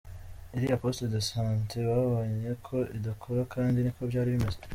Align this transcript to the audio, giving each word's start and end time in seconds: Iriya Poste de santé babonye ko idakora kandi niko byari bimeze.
Iriya 0.55 0.77
Poste 0.81 1.05
de 1.13 1.19
santé 1.29 1.75
babonye 1.89 2.49
ko 2.65 2.77
idakora 2.97 3.41
kandi 3.53 3.77
niko 3.79 4.01
byari 4.09 4.29
bimeze. 4.35 4.57